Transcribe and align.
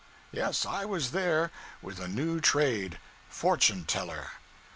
Yes, 0.31 0.65
I 0.65 0.83
was 0.83 1.11
there, 1.11 1.51
with 1.83 1.99
a 1.99 2.07
new 2.07 2.39
trade 2.39 2.97
fortune 3.29 3.85
teller. 3.85 4.29